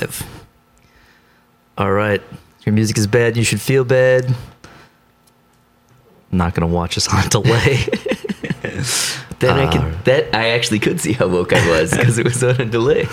[0.00, 0.42] Live.
[1.78, 2.22] All right.
[2.64, 3.36] Your music is bad.
[3.36, 4.26] You should feel bad.
[6.32, 7.84] I'm Not going to watch us on delay.
[9.40, 12.24] Then I Uh, could that I actually could see how woke I was because it
[12.26, 13.06] was on a delay.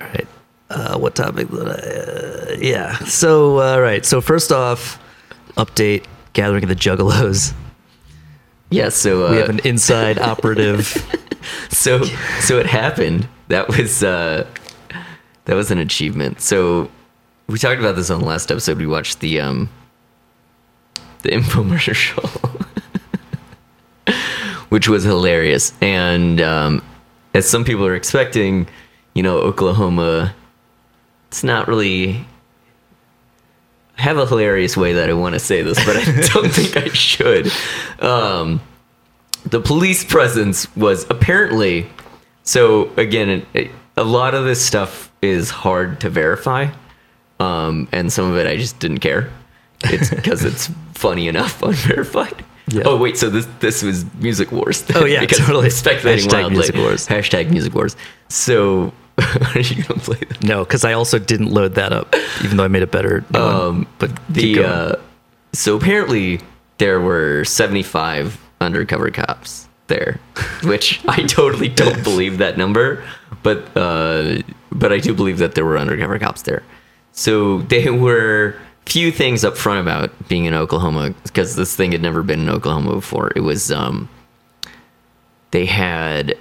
[0.00, 0.26] All right.
[0.70, 1.48] Uh, what topic?
[1.52, 2.96] I- Uh, yeah.
[3.00, 4.04] So, uh, all right.
[4.06, 4.98] So, first off,
[5.58, 7.52] update Gathering of the Juggalos.
[8.70, 10.86] Yeah, so uh, We have an inside operative.
[11.68, 12.02] so
[12.40, 13.28] so it happened.
[13.48, 14.46] That was uh
[15.50, 16.40] that was an achievement.
[16.40, 16.88] So
[17.48, 18.78] we talked about this on the last episode.
[18.78, 19.68] We watched the um
[21.22, 22.24] the infomercial,
[24.68, 25.72] which was hilarious.
[25.80, 26.84] And um,
[27.34, 28.68] as some people are expecting,
[29.14, 30.36] you know, Oklahoma,
[31.26, 32.24] it's not really.
[33.98, 36.76] I have a hilarious way that I want to say this, but I don't think
[36.76, 37.50] I should.
[37.98, 38.60] Um,
[39.44, 41.90] the police presence was apparently
[42.44, 46.68] so again it, a lot of this stuff is hard to verify
[47.38, 49.30] um, and some of it i just didn't care
[49.84, 52.82] it's because it's funny enough unverified Yeah.
[52.86, 55.70] oh wait so this this was music wars Oh, yeah, because totally.
[55.70, 56.56] speculating Hashtag wildly.
[56.56, 57.06] Music Wars.
[57.06, 57.96] hashtag music wars
[58.28, 62.56] so are you gonna play that no, because I also didn't load that up, even
[62.56, 63.22] though I made it better.
[63.34, 64.96] um, but the uh,
[65.52, 66.40] so apparently
[66.78, 70.18] there were 75 undercover cops there
[70.62, 73.02] which i totally don't believe that number
[73.42, 74.38] but uh
[74.72, 76.62] but i do believe that there were undercover cops there.
[77.12, 82.02] So there were few things up front about being in oklahoma because this thing had
[82.02, 83.32] never been in oklahoma before.
[83.36, 84.08] It was um
[85.52, 86.36] they had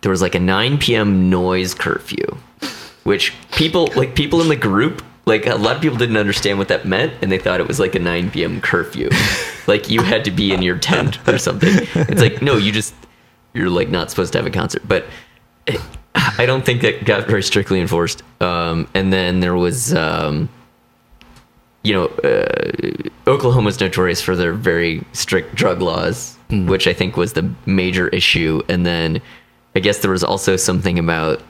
[0.00, 2.36] there was like a 9 p.m noise curfew
[3.04, 6.68] which people like people in the group like a lot of people didn't understand what
[6.68, 9.10] that meant and they thought it was like a 9 p.m curfew.
[9.66, 11.72] Like you had to be in your tent or something.
[11.94, 12.94] It's like no you just
[13.52, 14.86] you're like not supposed to have a concert.
[14.86, 15.06] But
[16.38, 20.48] i don't think that got very strictly enforced um, and then there was um,
[21.82, 27.32] you know uh, oklahoma's notorious for their very strict drug laws which i think was
[27.34, 29.20] the major issue and then
[29.74, 31.42] i guess there was also something about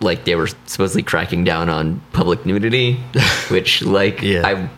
[0.00, 2.94] like they were supposedly cracking down on public nudity,
[3.48, 4.46] which like Yeah.
[4.46, 4.68] I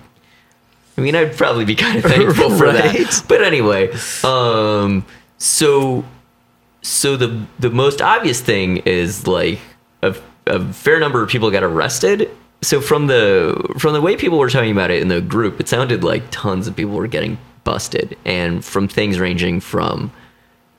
[0.97, 3.23] I mean I'd probably be kind of thankful for that.
[3.29, 3.93] But anyway,
[4.25, 5.05] um
[5.37, 6.03] so
[6.87, 9.59] so the the most obvious thing is like
[10.03, 10.17] a,
[10.47, 12.31] a fair number of people got arrested.
[12.63, 15.69] So from the from the way people were talking about it in the group, it
[15.69, 18.17] sounded like tons of people were getting busted.
[18.25, 20.13] And from things ranging from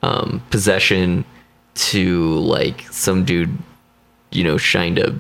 [0.02, 1.26] um, possession
[1.76, 3.56] to like some dude
[4.32, 5.14] you know shined a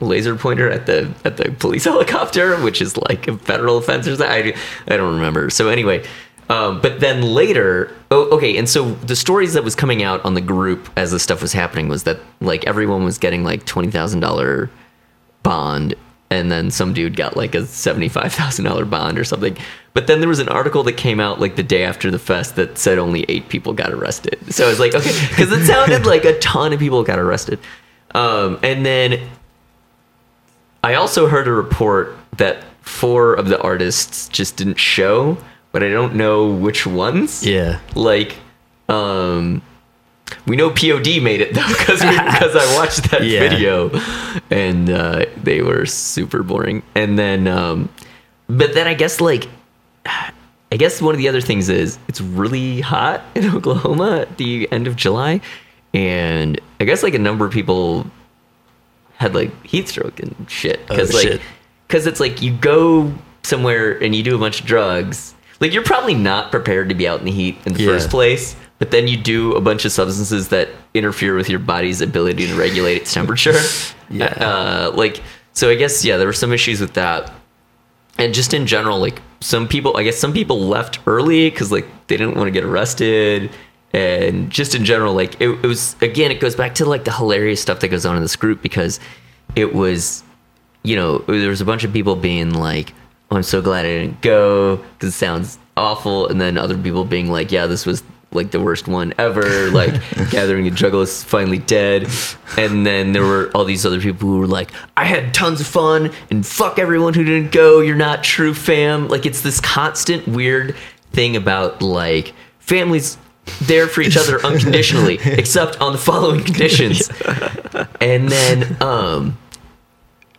[0.00, 4.16] laser pointer at the at the police helicopter which is like a federal offense or
[4.16, 4.28] something.
[4.28, 5.50] I, I don't remember.
[5.50, 6.04] So anyway
[6.50, 10.34] um, but then later oh, okay and so the stories that was coming out on
[10.34, 14.68] the group as this stuff was happening was that like everyone was getting like $20000
[15.42, 15.94] bond
[16.30, 19.56] and then some dude got like a $75,000 bond or something.
[19.94, 22.54] But then there was an article that came out like the day after the fest
[22.54, 24.38] that said only 8 people got arrested.
[24.54, 27.58] So I was like, okay, cuz it sounded like a ton of people got arrested.
[28.14, 29.28] Um, and then
[30.84, 35.36] I also heard a report that four of the artists just didn't show,
[35.72, 37.80] but I don't know which ones yeah.
[37.94, 38.36] like
[38.88, 39.62] um
[40.46, 43.48] we know pod made it though because because i watched that Yeah.
[43.48, 43.90] video
[44.50, 47.88] and uh they were super boring and then um
[48.48, 49.48] but then i guess like
[50.06, 54.68] i guess one of the other things is it's really hot in oklahoma at the
[54.72, 55.40] end of july
[55.94, 58.06] and i guess like a number of people
[59.14, 61.40] had like heat stroke and shit because Oh, like
[61.86, 65.84] because it's like you go somewhere and you do a bunch of drugs like you're
[65.84, 67.90] probably not prepared to be out in the heat in the Yeah.
[67.90, 72.00] first place but then you do a bunch of substances that interfere with your body's
[72.00, 73.54] ability to regulate its temperature
[74.10, 74.26] Yeah.
[74.26, 77.32] uh, like so i guess yeah there were some issues with that
[78.18, 81.86] and just in general like some people i guess some people left early because like
[82.08, 83.50] they didn't want to get arrested
[83.92, 87.12] and just in general like it, it was again it goes back to like the
[87.12, 89.00] hilarious stuff that goes on in this group because
[89.56, 90.22] it was
[90.84, 92.92] you know there was a bunch of people being like
[93.30, 94.76] oh, i'm so glad i didn't go.
[94.76, 96.28] Because it sounds awful.
[96.28, 99.92] And then other people being like yeah this was like the worst one ever like
[100.30, 102.08] gathering a juggle is finally dead.
[102.56, 105.66] And then there were all these other people who were like i had tons of
[105.66, 107.80] fun and fuck everyone who didn't go.
[107.80, 109.08] You're not true fam.
[109.08, 110.76] Like it's this constant weird
[111.12, 113.18] thing about like families
[113.62, 117.10] there for each other unconditionally except on the following conditions.
[118.02, 119.38] And then um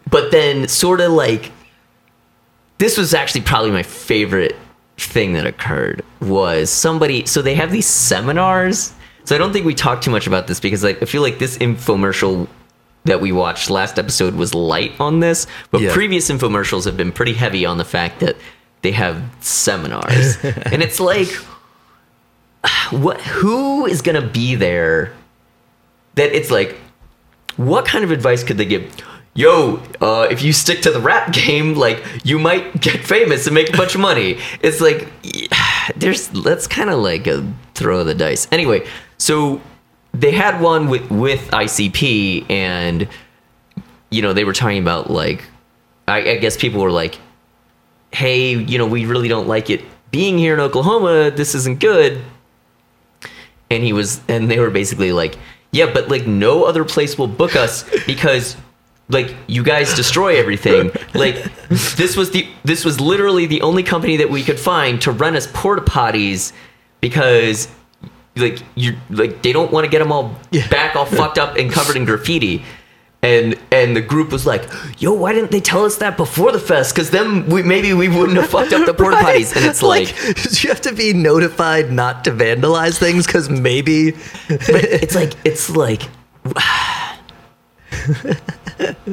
[0.09, 1.51] but then sort of like
[2.81, 4.55] this was actually probably my favorite
[4.97, 8.93] thing that occurred was somebody so they have these seminars
[9.23, 11.39] so i don't think we talked too much about this because like, i feel like
[11.39, 12.47] this infomercial
[13.05, 15.93] that we watched last episode was light on this, but Yeah.
[15.93, 18.35] previous infomercials have been pretty heavy on the fact that
[18.83, 21.29] they have seminars, and it's like,
[22.91, 23.19] what?
[23.21, 25.13] Who is gonna be there?
[26.15, 26.77] That it's like,
[27.57, 28.93] what kind of advice could they give?
[29.33, 33.53] Yo, uh, if you stick to the rap game, like you might get famous and
[33.53, 34.37] make a bunch of money.
[34.61, 35.07] It's like,
[35.95, 38.47] there's that's kind of like a throw of the dice.
[38.51, 38.87] Anyway,
[39.17, 39.61] so
[40.13, 43.07] they had one with with ICP, and
[44.09, 45.45] you know they were talking about like,
[46.07, 47.17] I, I guess people were like,
[48.11, 49.81] hey, you know, we really don't like it
[50.11, 51.31] being here in Oklahoma.
[51.31, 52.21] This isn't good.
[53.69, 55.37] And he was, and they were basically like,
[55.71, 58.57] yeah, but like no other place will book us because
[59.11, 60.91] like you guys destroy everything.
[61.13, 61.35] Like
[61.69, 65.35] this was the this was literally the only company that we could find to run
[65.35, 66.53] us porta potties
[67.01, 67.67] because
[68.37, 70.67] like you like they don't want to get them all Yeah.
[70.69, 72.63] back all fucked up and covered in graffiti.
[73.23, 74.63] And and the group was like,
[74.97, 76.95] "Yo, why didn't they tell us that before the fest?
[76.95, 79.35] Because then we maybe we wouldn't have fucked up the porta Right?
[79.45, 80.07] potties." And it's like,
[80.63, 84.13] you have to be notified not to vandalize things because maybe
[84.47, 86.01] but it's like it's like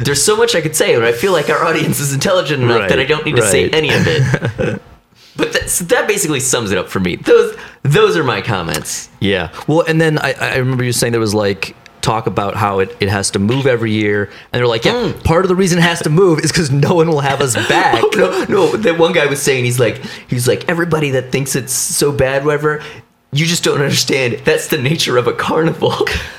[0.00, 2.80] there's so much I could say, but I feel like our audience is intelligent enough
[2.80, 4.82] Right, that I don't need to say any of it.
[5.36, 7.16] but that, so that basically sums it up for me.
[7.16, 9.08] Those those are my comments.
[9.20, 9.52] Yeah.
[9.66, 12.96] Well, and then I, I remember you saying there was like talk about how it,
[13.00, 15.24] it has to move every year, and they're like, yeah, Mm.
[15.24, 17.54] part of the reason it has to move is because no one will have us
[17.68, 18.02] back.
[18.14, 18.76] no, no.
[18.76, 19.98] That one guy was saying he's like
[20.28, 22.82] he's like everybody that thinks it's so bad, whatever.
[23.32, 24.34] You just don't understand.
[24.44, 25.92] That's the nature of a carnival.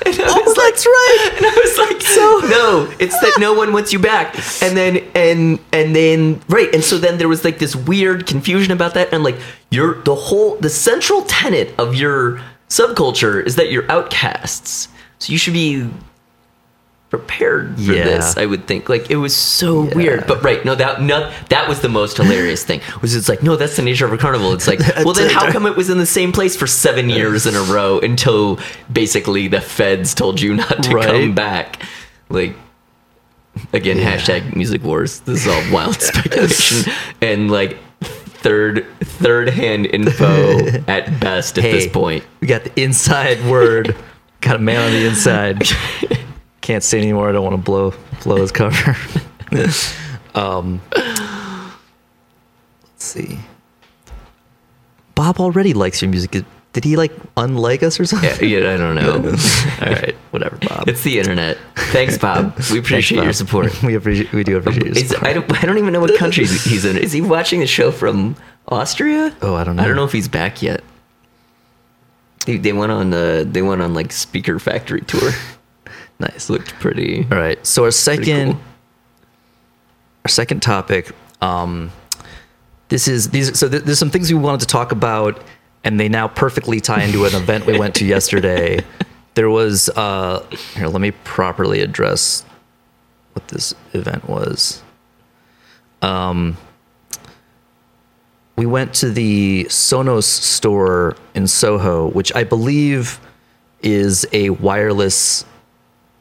[0.06, 1.30] And I Oh, like, that's right.
[1.36, 4.36] And I was like, So- no, it's that no one wants you back.
[4.62, 8.72] And then and and then right, and so then there was like this weird confusion
[8.72, 9.38] about that, and like
[9.72, 14.88] your the whole the central tenet of your subculture is that you're outcasts.
[15.20, 15.90] So you should be
[17.10, 18.04] prepared for Yeah.
[18.04, 18.36] this.
[18.36, 19.96] I would think like it was so Yeah.
[19.96, 22.82] weird, but right, no, that no, that was the most hilarious thing.
[23.02, 24.52] Was it's like no, that's the nature of a carnival.
[24.52, 27.46] It's like well, then how come it was in the same place for seven years
[27.48, 28.60] in a row until
[28.92, 31.08] basically the feds told you not to Right.
[31.08, 31.82] come back?
[32.30, 32.56] Like
[33.74, 34.18] again, Yeah.
[34.18, 35.20] hashtag music wars.
[35.22, 36.92] This is all wild speculation
[37.22, 42.24] and like third third hand info at best at Hey, this point.
[42.42, 43.96] we got the inside word.
[44.42, 45.64] got a man on the inside.
[46.62, 47.30] Can't say anymore.
[47.30, 47.94] I don't want to blow
[48.24, 48.96] blow his cover.
[50.36, 51.72] um, let's
[52.98, 53.40] see.
[55.16, 56.44] Bob already likes your music.
[56.78, 58.30] Did he like unlike us or something?
[58.48, 59.14] Yeah, yeah, I don't know.
[59.82, 60.88] All right, whatever, Bob.
[60.88, 61.58] It's the internet.
[61.76, 62.56] Thanks, Bob.
[62.72, 63.24] We appreciate Bob.
[63.24, 63.82] your support.
[63.82, 64.32] we appreciate.
[64.32, 65.24] We do appreciate your support.
[65.26, 65.64] I don't.
[65.64, 66.96] I don't even know what country he's in.
[66.96, 68.36] Is he watching the show from
[68.68, 69.36] Austria?
[69.42, 69.82] Oh, I don't know.
[69.82, 70.04] I don't know.
[70.04, 70.84] know if he's back yet.
[72.46, 73.12] They, they went on.
[73.12, 75.32] Uh, they went on like Speaker Factory tour.
[76.20, 76.48] nice.
[76.48, 77.26] Looked pretty.
[77.32, 77.66] All right.
[77.66, 78.62] So our second, cool.
[80.26, 81.12] our second topic.
[81.42, 81.92] Um,
[82.90, 83.58] this is these.
[83.58, 85.42] So th- there's some things we wanted to talk about,
[85.84, 88.84] and they now perfectly tie into an event we went to yesterday.
[89.36, 89.90] There was.
[89.90, 92.44] Uh, here, let me properly address
[93.34, 94.82] what this event was.
[96.02, 96.58] Um,
[98.56, 103.20] we went to the Sonos store in Soho, which I believe
[103.82, 105.46] is a wireless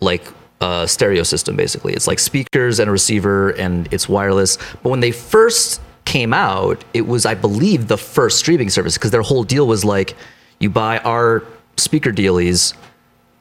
[0.00, 0.26] like
[0.60, 5.00] uh, stereo system basically it's like speakers and a receiver and it's wireless but when
[5.00, 9.44] they first came out it was i believe the first streaming service because their whole
[9.44, 10.16] deal was like
[10.60, 11.42] you buy our
[11.76, 12.74] speaker dealies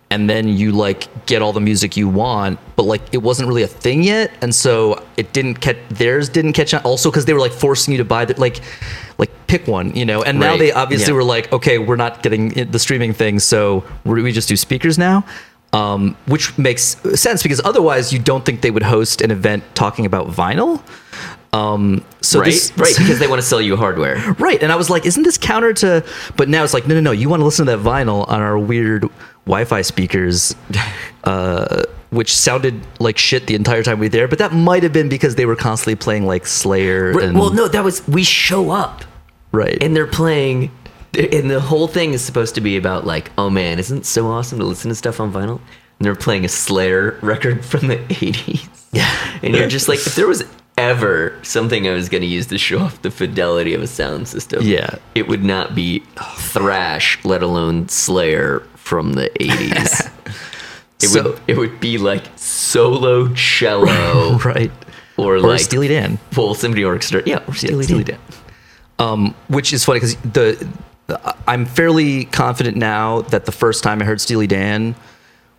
[0.09, 3.63] and then you like get all the music you want but like it wasn't really
[3.63, 7.33] a thing yet and so it didn't catch theirs didn't catch on also because they
[7.33, 8.61] were like forcing you to buy the like
[9.17, 11.15] like pick one you know and now they obviously yeah.
[11.15, 14.97] were like okay we're not getting the streaming thing so we we just do speakers
[14.97, 15.23] now
[15.73, 20.05] um, which makes sense because otherwise you don't think they would host an event talking
[20.05, 20.81] about vinyl
[21.55, 24.17] um, so right, this, right, because they want to sell you hardware.
[24.39, 24.61] Right.
[24.61, 26.03] And I was like, isn't this counter to.
[26.35, 27.11] But now it's like, no, no, no.
[27.11, 29.05] You want to listen to that vinyl on our weird
[29.45, 30.55] Wi Fi speakers,
[31.23, 34.27] uh, which sounded like shit the entire time we were there.
[34.27, 37.13] But that might have been because they were constantly playing like Slayer.
[37.13, 39.03] Right, and, well, no, that was we show up
[39.51, 39.77] Right.
[39.81, 40.71] and they're playing,
[41.13, 44.27] and the whole thing is supposed to be about like, oh man, isn't it so
[44.27, 45.61] awesome to listen to stuff on vinyl?
[45.99, 48.67] And they're playing a Slayer record from the '80s.
[48.91, 49.39] Yeah.
[49.41, 50.43] and you're just like, if there was
[50.77, 54.27] ever something I was going to use to show off the fidelity of a sound
[54.27, 54.95] system, Yeah.
[55.13, 55.99] it would not be
[56.37, 60.09] thrash, let alone Slayer from the '80s.
[61.01, 64.71] It So- would it would be like solo cello right.
[65.17, 66.17] or, Or like Steely Dan.
[66.31, 67.23] full symphony orchestra.
[67.25, 68.19] Yeah, or Steely, Steely Dan.
[68.19, 68.39] Dan.
[68.97, 70.67] Um, which is funny because the,
[71.07, 74.95] the I'm fairly confident now that the first time I heard Steely Dan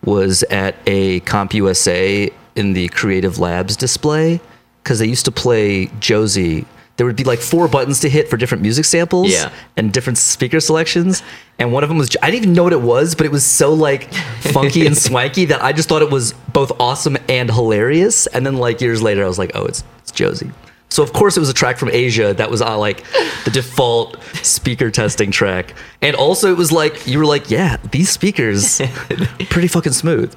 [0.05, 4.41] was at a CompUSA in the Creative Labs display
[4.87, 6.65] because they used to play Josie.
[6.97, 9.51] There would be like four buttons to hit for different music samples Yeah.
[9.77, 11.25] and different speaker selections.
[11.59, 13.45] And one of them was, I didn't even know what it was, but it was
[13.45, 18.29] so like funky and swanky that I just thought it was both awesome and hilarious.
[18.29, 20.53] And then like years later, I was like, oh, it's, it's Josie.
[20.97, 23.05] So of course it was a track from Aja that was on like
[23.45, 25.75] the default speaker testing track.
[26.01, 28.81] And also it was like, you were like, yeah, these speakers,
[29.51, 30.35] pretty fucking smooth.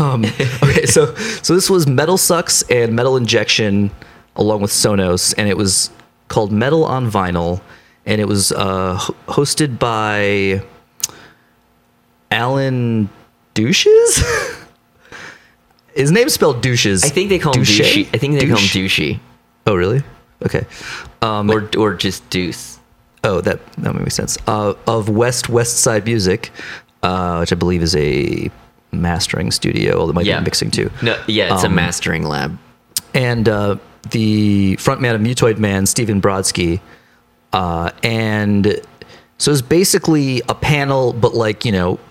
[0.00, 0.24] Um,
[0.64, 3.92] okay, so, so this was Metal Sucks and Metal Injection
[4.34, 5.90] along with Sonos, and it was
[6.26, 7.60] called Metal on Vinyl,
[8.04, 8.98] and it was uh,
[9.28, 10.60] hosted by
[12.32, 13.08] Alan
[13.54, 14.24] Douches.
[15.94, 17.04] His name's spelled Douches.
[17.04, 17.80] I think they call him Douche?
[17.80, 18.08] douchey.
[18.12, 18.98] I think they call him Douche?
[18.98, 19.20] douchey.
[19.70, 20.02] Oh, really?
[20.44, 20.66] Okay.
[21.22, 22.78] Um, Or or just deuce.
[23.22, 24.36] oh, that that makes sense.
[24.48, 26.50] Uh, of West West Side Music,
[27.04, 28.50] uh, which I believe is a
[28.90, 30.40] mastering studio, although it might Yeah.
[30.40, 30.90] be mixing too.
[31.02, 32.58] No, yeah, it's a Um, mastering lab.
[33.14, 33.76] and uh,
[34.10, 36.80] the frontman of Mutoid Man, Stephen Brodsky,
[37.52, 38.80] uh, and
[39.38, 42.09] so it's basically a panel, but like you know, a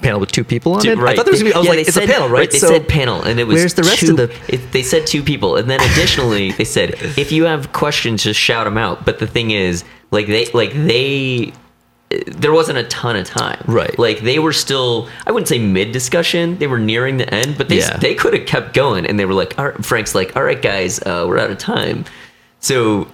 [0.00, 0.98] panel with two people on it.
[0.98, 1.52] I thought there was be.
[1.52, 2.50] I was Yeah, like, it's said- a panel, right?
[2.50, 3.56] They So said panel, and it was.
[3.56, 6.64] where's the rest two, of the- It, they said two people, and then additionally they
[6.64, 9.04] said if you have questions, just shout them out.
[9.04, 11.52] But the thing is, like they, like they,
[12.26, 13.96] there wasn't a ton of time, Right.
[13.98, 16.58] Like they were still, I wouldn't say mid discussion.
[16.58, 17.96] They were nearing the end, but they Yeah.
[17.98, 20.60] they could have kept going, and they were like, all right, Frank's like, all right,
[20.60, 22.04] guys, uh, we're out of time.
[22.58, 23.06] So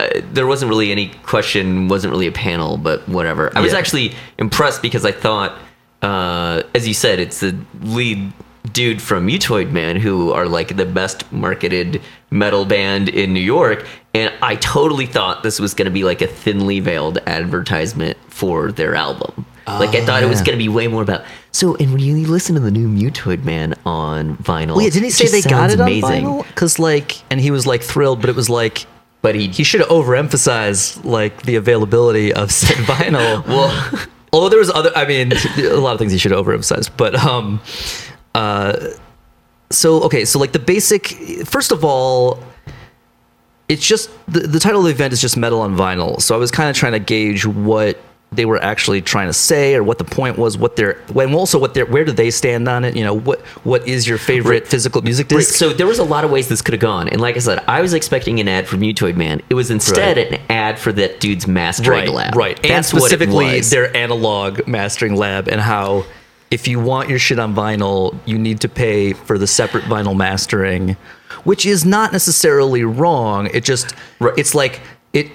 [0.00, 3.50] uh, there wasn't really any question, wasn't really a panel, but whatever.
[3.56, 5.56] I was actually impressed because I thought,
[6.02, 8.32] uh, as you said, it's the lead
[8.72, 13.86] dude from Mutoid Man who are like the best marketed metal band in New York.
[14.14, 18.70] And I totally thought this was going to be like a thinly veiled advertisement for
[18.72, 19.46] their album.
[19.66, 21.24] like I thought it was going to be way more about.
[21.50, 25.04] So, and when you listen to the new Mutoid Man on vinyl, Well, yeah, didn't
[25.04, 26.24] he say they got it on amazing.
[26.24, 26.46] vinyl?
[26.46, 28.86] Because like, and he was like thrilled, but it was like
[29.22, 33.46] But he, he should have overemphasized like the availability of said vinyl.
[33.46, 36.90] well, Although there was other, I mean, a lot of things he should have overemphasized.
[36.96, 37.60] But um,
[38.34, 38.88] uh,
[39.70, 41.08] so okay, so like the basic.
[41.46, 42.42] First of all,
[43.68, 46.20] it's just the the title of the event is just metal on vinyl.
[46.20, 47.98] So I was kind of trying to gauge what
[48.32, 51.58] they were actually trying to say or what the point was what their when also
[51.58, 54.62] what their where do they stand on it you know what what is your favorite
[54.62, 54.66] Right.
[54.68, 57.08] physical music Right, disc so there was a lot of ways this could have gone,
[57.08, 59.40] and like I said, I was expecting an ad for Mutoid Man.
[59.50, 60.32] It was instead Right.
[60.32, 62.34] an ad for that dude's mastering right, lab.
[62.36, 62.58] Right.
[62.64, 63.70] and That's what it specifically was.
[63.70, 66.04] their analog mastering lab and how
[66.50, 70.14] if you want your shit on vinyl, you need to pay for the separate vinyl
[70.16, 70.96] mastering,
[71.44, 73.48] which is not necessarily wrong.
[73.54, 74.34] It just Right.
[74.36, 74.80] it's like
[75.14, 75.28] it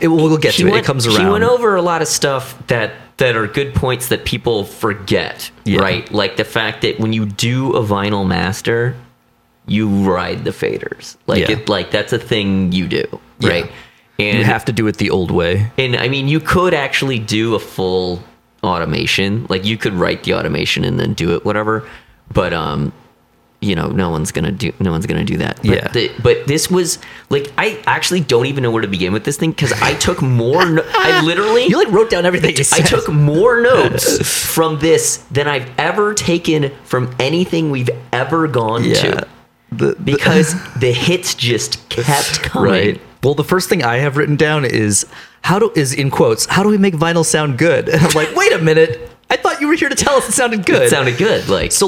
[0.00, 0.70] it will we'll get to it.
[0.70, 1.24] went- it comes around.
[1.26, 5.50] He went over a lot of stuff that that are good points that people forget.
[5.64, 5.80] Yeah.
[5.80, 8.96] Right, like the fact that when you do a vinyl master,
[9.66, 11.16] you ride the faders.
[11.26, 11.52] Like Yeah.
[11.52, 13.04] it, like that's a thing you do.
[13.38, 13.48] Yeah.
[13.50, 13.72] Right,
[14.18, 15.70] and you have to do it the old way.
[15.78, 18.22] And I mean, you could actually do a full
[18.64, 19.46] automation.
[19.48, 21.86] Like you could write the automation and then do it, whatever.
[22.32, 22.92] But um,
[23.64, 24.72] you know, no one's gonna do.
[24.80, 25.56] No one's gonna do that.
[25.56, 25.88] But Yeah.
[25.88, 26.98] The, but this was
[27.30, 30.22] like, I actually don't even know where to begin with this thing because I took
[30.22, 30.64] more.
[30.64, 31.66] No- I literally.
[31.66, 32.86] You like wrote down everything I said.
[32.86, 38.94] took more notes from this than I've ever taken from anything we've ever gone yeah.
[38.94, 39.26] to
[39.72, 42.70] The, the- because the hits just kept coming.
[42.70, 43.00] right.
[43.22, 45.06] Well, the first thing I have written down is
[45.42, 47.88] how do is in quotes, how do we make vinyl sound good?
[47.88, 49.10] And I'm like, wait a minute.
[49.30, 50.82] I thought you were here to tell us it sounded good.
[50.82, 51.48] It sounded good.
[51.48, 51.80] Like So